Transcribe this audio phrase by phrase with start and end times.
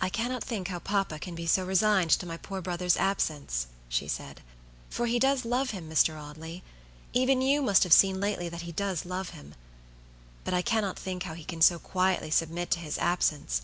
[0.00, 4.08] "I cannot think how papa can be so resigned to my poor brother's absence," she
[4.08, 4.40] said,
[4.90, 6.20] "for he does love him, Mr.
[6.20, 6.64] Audley;
[7.12, 9.54] even you must have seen lately that he does love him.
[10.42, 13.62] But I cannot think how he can so quietly submit to his absence.